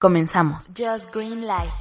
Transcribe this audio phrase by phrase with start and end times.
[0.00, 0.66] Comenzamos.
[0.68, 1.74] Just Green Life.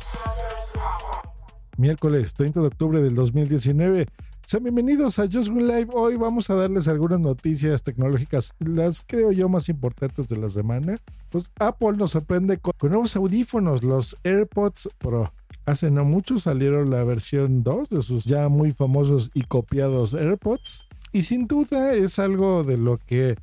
[1.77, 4.07] Miércoles 30 de octubre del 2019.
[4.45, 5.87] Sean bienvenidos a Just Green Live.
[5.93, 10.97] Hoy vamos a darles algunas noticias tecnológicas, las creo yo más importantes de la semana.
[11.29, 15.31] Pues Apple nos sorprende con, nuevos audífonos, los AirPods Pro.
[15.65, 20.81] Hace no mucho salieron la versión 2 de sus ya muy famosos y copiados AirPods.
[21.13, 23.37] Y sin duda es algo de lo que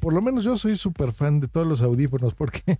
[0.00, 2.78] por lo menos yo soy súper fan de todos los audífonos porque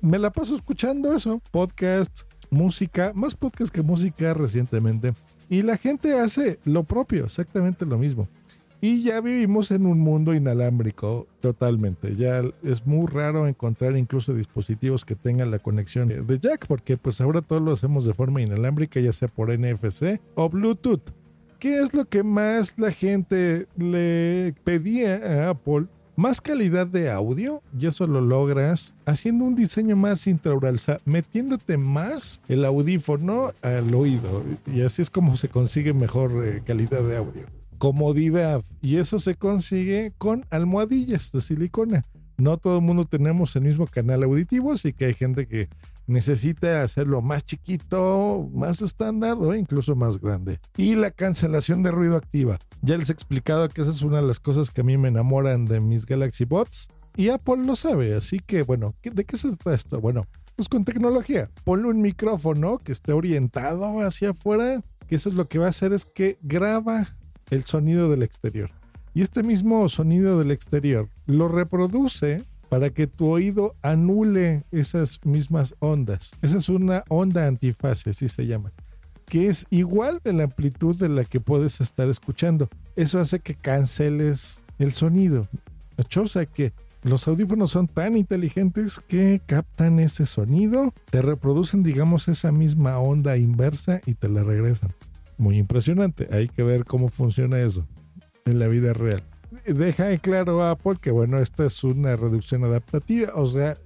[0.00, 5.14] me la paso escuchando eso, podcast, música, más podcast que música recientemente.
[5.48, 8.28] Y la gente hace lo propio, exactamente lo mismo.
[8.80, 12.14] Y ya vivimos en un mundo inalámbrico totalmente.
[12.14, 17.20] Ya es muy raro encontrar incluso dispositivos que tengan la conexión de jack, porque pues
[17.20, 21.10] ahora todo lo hacemos de forma inalámbrica, ya sea por NFC o Bluetooth.
[21.58, 25.86] ¿Qué es lo que más la gente le pedía a Apple
[26.18, 31.00] más calidad de audio y eso lo logras haciendo un diseño más intraural, o sea,
[31.04, 37.04] metiéndote más el audífono al oído y así es como se consigue mejor eh, calidad
[37.04, 37.42] de audio.
[37.78, 42.04] Comodidad y eso se consigue con almohadillas de silicona.
[42.36, 45.68] No todo el mundo tenemos el mismo canal auditivo, así que hay gente que
[46.08, 50.58] necesita hacerlo más chiquito, más estándar o incluso más grande.
[50.76, 52.58] Y la cancelación de ruido activa.
[52.82, 55.08] Ya les he explicado que esa es una de las cosas que a mí me
[55.08, 56.88] enamoran de mis Galaxy Bots.
[57.16, 60.00] Y Apple lo sabe, así que bueno, ¿de qué se trata esto?
[60.00, 61.50] Bueno, pues con tecnología.
[61.64, 65.70] Ponle un micrófono que esté orientado hacia afuera, que eso es lo que va a
[65.70, 67.16] hacer es que graba
[67.50, 68.70] el sonido del exterior.
[69.14, 75.74] Y este mismo sonido del exterior lo reproduce para que tu oído anule esas mismas
[75.80, 76.32] ondas.
[76.42, 78.72] Esa es una onda antifase, así se llama,
[79.28, 82.68] que es igual de la amplitud de la que puedes estar escuchando.
[82.96, 85.46] Eso hace que canceles el sonido.
[86.16, 92.28] O sea que los audífonos son tan inteligentes que captan ese sonido, te reproducen, digamos,
[92.28, 94.92] esa misma onda inversa y te la regresan.
[95.36, 96.28] Muy impresionante.
[96.32, 97.86] Hay que ver cómo funciona eso
[98.44, 99.22] en la vida real
[99.64, 103.76] deja en claro Apple que bueno, esta es una reducción adaptativa, o sea,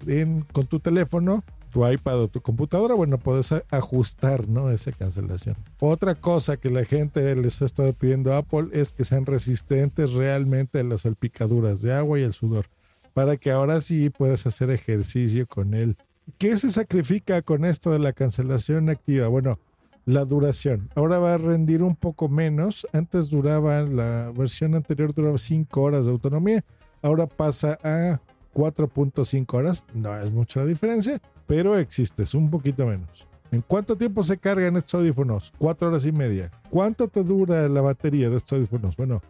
[0.53, 4.71] con tu teléfono, tu iPad o tu computadora, bueno, puedes ajustar, ¿no?
[4.71, 5.57] Esa cancelación.
[5.81, 10.13] Otra cosa que la gente les ha estado pidiendo a Apple es que sean resistentes
[10.13, 12.67] realmente a las salpicaduras de agua y el sudor,
[13.15, 15.97] para que ahora sí puedas hacer ejercicio con él.
[16.39, 19.27] ¿Qué se sacrifica con esto de la cancelación activa?
[19.29, 19.59] Bueno,
[20.05, 20.91] la duración.
[20.95, 22.87] Ahora va a rendir un poco menos.
[22.93, 26.65] Antes duraba, la versión anterior duraba 5 horas de autonomía.
[27.03, 28.21] Ahora pasa a
[28.55, 29.87] 4.5 horas.
[29.95, 31.21] No es mucha la diferencia,
[31.53, 33.29] pero existe, es un poquito menos.
[33.51, 35.53] ¿En cuánto tiempo se cargan estos audífonos?
[35.59, 36.51] 4 horas y media.
[36.71, 38.97] ¿Cuánto te dura la batería de estos audífonos?
[38.97, 39.21] Bueno,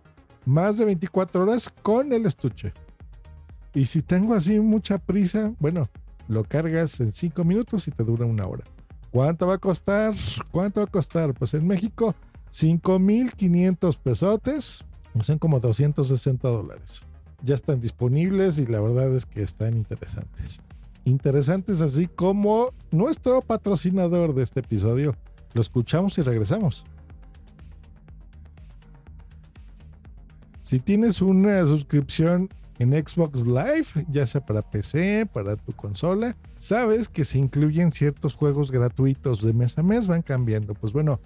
[0.46, 2.72] más de 24 horas con el estuche.
[3.74, 5.90] Y si tengo así mucha prisa, bueno,
[6.28, 8.62] lo cargas en 5 minutos y te dura una hora.
[9.10, 10.14] ¿Cuánto va a costar?
[10.52, 11.34] ¿Cuánto va a costar?
[11.34, 12.14] Pues en México,
[12.52, 14.84] 5.500 pesotes,
[15.22, 17.02] son como 260 dólares.
[17.42, 20.60] Ya están disponibles y la verdad es que están interesantes.
[21.04, 25.16] Interesantes así como nuestro patrocinador de este episodio.
[25.54, 26.84] Lo escuchamos y regresamos.
[30.62, 32.48] Si tienes una suscripción
[32.78, 38.34] en Xbox Live, ya sea para PC, para tu consola, sabes que se incluyen ciertos
[38.34, 40.74] juegos gratuitos de mes a mes, van cambiando.
[40.74, 41.20] Pues bueno,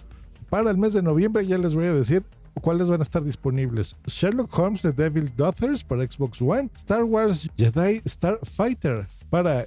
[0.49, 2.23] para el mes de noviembre ya les voy a decir
[2.61, 3.95] cuáles van a estar disponibles.
[4.05, 9.65] Sherlock Holmes The Devil Daughters para Xbox One, Star Wars Jedi Starfighter para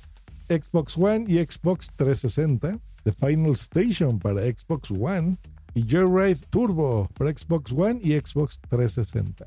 [0.49, 5.37] Xbox One y Xbox 360, The Final Station para Xbox One
[5.75, 9.47] y Joyride Turbo para Xbox One y Xbox 360.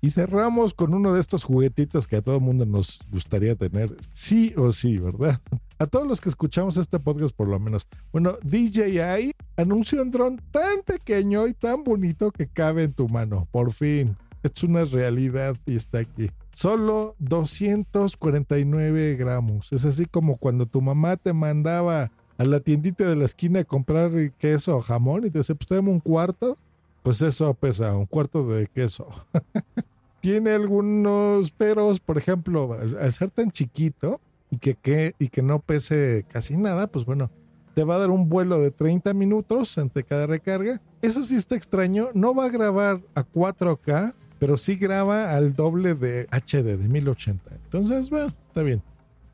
[0.00, 4.52] Y cerramos con uno de estos juguetitos que a todo mundo nos gustaría tener, sí
[4.54, 5.40] o sí, ¿verdad?
[5.78, 7.88] A todos los que escuchamos este podcast por lo menos.
[8.12, 13.48] Bueno, DJI anunció un dron tan pequeño y tan bonito que cabe en tu mano.
[13.50, 14.16] Por fin.
[14.44, 16.30] Es una realidad y está aquí.
[16.52, 19.72] Solo 249 gramos.
[19.72, 23.64] Es así como cuando tu mamá te mandaba a la tiendita de la esquina a
[23.64, 26.58] comprar queso o jamón y te decía, pues dame un cuarto.
[27.02, 29.08] Pues eso pesa, un cuarto de queso.
[30.20, 34.20] tiene algunos peros, por ejemplo, al ser tan chiquito
[34.50, 37.30] y que, y que no pese casi nada, pues bueno,
[37.74, 40.80] te va a dar un vuelo de 30 minutos ante cada recarga.
[41.02, 44.14] Eso sí está extraño, no va a grabar a 4K,
[44.44, 47.50] pero sí graba al doble de HD, de 1080.
[47.64, 48.82] Entonces, bueno, está bien.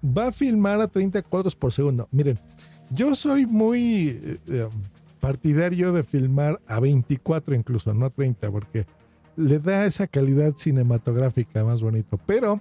[0.05, 2.07] Va a filmar a 30 cuadros por segundo.
[2.13, 2.39] Miren,
[2.91, 4.69] yo soy muy eh, eh,
[5.19, 8.87] partidario de filmar a 24 incluso, no a 30, porque
[9.35, 12.17] le da esa calidad cinematográfica más bonito.
[12.25, 12.61] Pero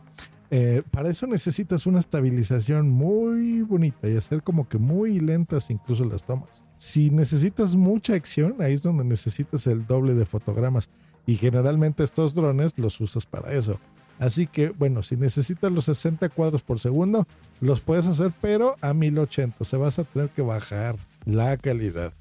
[0.52, 6.04] Eh, para eso necesitas una estabilización muy bonita y hacer como que muy lentas incluso
[6.06, 6.64] las tomas.
[6.76, 10.90] Si necesitas mucha acción, ahí es donde necesitas el doble de fotogramas.
[11.30, 13.80] Y generalmente estos drones los usas para eso.
[14.18, 17.28] Así que, bueno, si necesitas los 60 cuadros por segundo,
[17.62, 19.64] los puedes hacer, pero a 1080.
[19.64, 20.96] Se vas a tener que bajar
[21.26, 22.14] la calidad.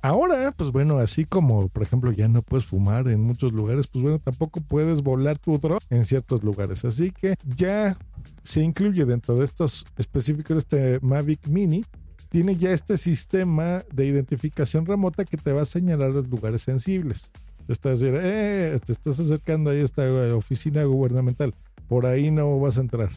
[0.00, 4.02] Ahora, pues bueno, así como por ejemplo ya no puedes fumar en muchos lugares, pues
[4.02, 6.82] bueno, tampoco puedes volar tu drone en ciertos lugares.
[6.86, 7.98] Así que ya
[8.42, 11.84] se incluye dentro de estos específicos este Mavic Mini.
[12.30, 17.30] Tiene ya este sistema de identificación remota que te va a señalar los lugares sensibles.
[17.68, 20.02] Estás, eh, te estás acercando ahí a esta
[20.36, 21.54] oficina gubernamental.
[21.88, 23.10] Por ahí no vas a entrar.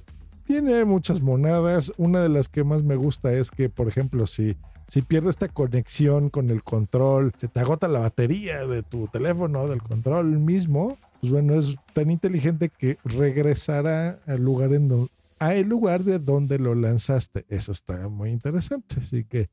[0.45, 1.91] Tiene muchas monadas.
[1.97, 4.55] Una de las que más me gusta es que, por ejemplo, si
[4.87, 9.67] si pierdes esta conexión con el control, se te agota la batería de tu teléfono,
[9.67, 15.07] del control mismo, pues bueno, es tan inteligente que regresará al lugar en
[15.39, 17.45] a el lugar de donde lo lanzaste.
[17.49, 19.49] Eso está muy interesante, así que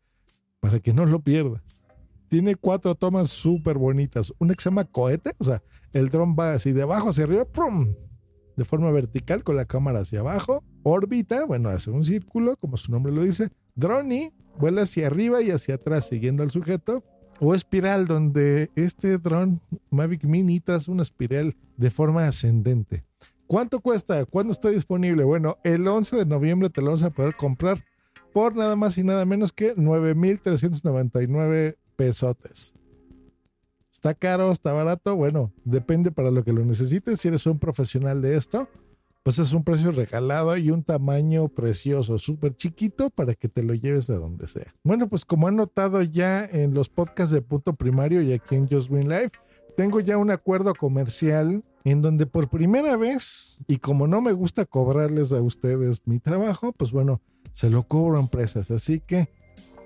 [0.60, 1.83] para que no lo pierdas.
[2.34, 4.34] Tiene cuatro tomas súper bonitas.
[4.40, 7.46] Una que se llama cohete, o sea, el dron va así de abajo hacia arriba,
[8.56, 10.64] de forma vertical con la cámara hacia abajo.
[10.82, 13.50] Órbita, bueno, hace un círculo, como su nombre lo dice.
[13.76, 17.04] Drone vuela hacia arriba y hacia atrás siguiendo al sujeto.
[17.38, 19.60] O espiral, donde este dron
[19.90, 23.04] Mavic Mini traza una espiral de forma ascendente.
[23.46, 24.24] ¿Cuánto cuesta?
[24.24, 25.22] ¿Cuándo está disponible?
[25.22, 27.84] Bueno, el 11 de noviembre te lo vas a poder comprar
[28.32, 32.74] por nada más y nada menos que 9,399 pesotes.
[33.90, 34.52] ¿Está caro?
[34.52, 35.16] ¿Está barato?
[35.16, 37.20] Bueno, depende para lo que lo necesites.
[37.20, 38.68] Si eres un profesional de esto,
[39.22, 43.72] pues es un precio regalado y un tamaño precioso, súper chiquito para que te lo
[43.72, 44.74] lleves de donde sea.
[44.84, 48.68] Bueno, pues como han notado ya en los podcasts de punto primario y aquí en
[48.68, 49.30] Just Green Life,
[49.78, 54.66] tengo ya un acuerdo comercial en donde por primera vez, y como no me gusta
[54.66, 58.70] cobrarles a ustedes mi trabajo, pues bueno, se lo cobro a empresas.
[58.70, 59.30] Así que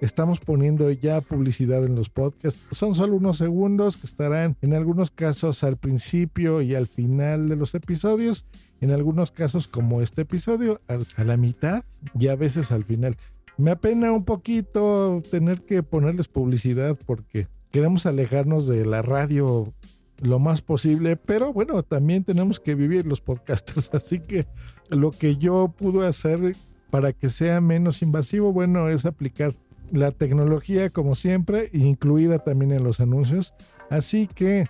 [0.00, 2.62] Estamos poniendo ya publicidad en los podcasts.
[2.70, 7.56] Son solo unos segundos que estarán en algunos casos al principio y al final de
[7.56, 8.46] los episodios.
[8.80, 11.82] En algunos casos como este episodio, a la mitad
[12.16, 13.16] y a veces al final.
[13.56, 19.74] Me apena un poquito tener que ponerles publicidad porque queremos alejarnos de la radio
[20.22, 24.46] lo más posible, pero bueno, también tenemos que vivir los podcasters, así que
[24.90, 26.54] lo que yo pude hacer
[26.90, 29.54] para que sea menos invasivo, bueno, es aplicar
[29.92, 33.54] la tecnología como siempre, incluida también en los anuncios.
[33.90, 34.66] Así que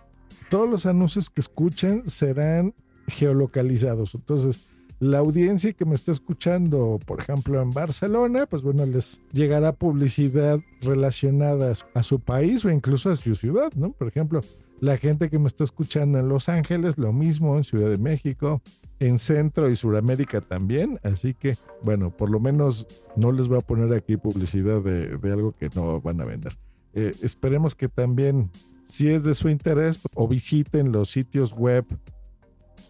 [0.51, 2.75] todos los anuncios que escuchen serán
[3.09, 4.15] geolocalizados.
[4.15, 4.69] Entonces,
[5.01, 10.59] la audiencia que me está escuchando, por ejemplo, en Barcelona, pues bueno, les llegará publicidad
[10.81, 13.93] relacionada a su país o incluso a su ciudad, ¿no?
[13.93, 14.41] Por ejemplo,
[14.81, 18.61] la gente que me está escuchando en Los Ángeles, lo mismo en Ciudad de México,
[19.01, 20.99] en Centro y Suramérica también.
[21.03, 22.87] Así que, bueno, por lo menos
[23.17, 26.57] no les voy a poner aquí publicidad de, algo que no van a vender.
[26.95, 28.51] Eh, esperemos que también,
[28.85, 31.85] si es de su interés, o visiten los sitios web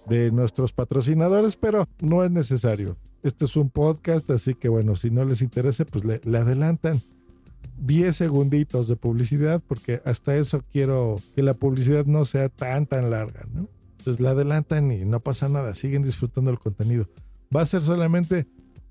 [0.06, 2.96] de nuestros patrocinadores, pero no es necesario.
[3.22, 7.00] Este es un podcast, así que bueno, si no les interesa, pues le, le adelantan
[7.78, 13.10] 10 segunditos de publicidad, porque hasta eso quiero que la publicidad no sea tan, tan
[13.10, 13.68] larga, ¿no?
[13.98, 17.08] Entonces la adelantan y no pasa nada, siguen disfrutando el contenido.
[17.54, 18.46] Va a ser solamente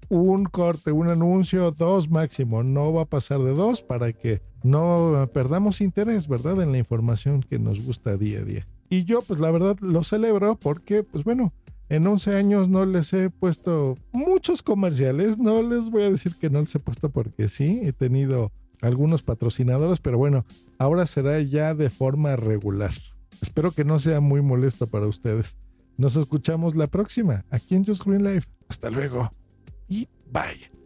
[0.10, 5.30] un corte, un anuncio, dos máximo, no va a pasar de dos para que no
[5.34, 6.62] perdamos interés, ¿verdad?
[6.62, 8.68] En la información que nos gusta día a día.
[8.90, 11.54] Y yo, pues la verdad, lo celebro porque, pues bueno,
[11.90, 16.50] en 11 años no les he puesto muchos comerciales, no les voy a decir que
[16.50, 20.46] no les he puesto porque sí, he tenido algunos patrocinadores, pero bueno,
[20.80, 22.94] ahora será ya de forma regular.
[23.42, 25.58] Espero que no sea muy molesto para ustedes.
[25.98, 28.48] Nos escuchamos la próxima aquí en Just Green Life.
[28.70, 29.32] Hasta luego
[29.88, 30.77] y bye.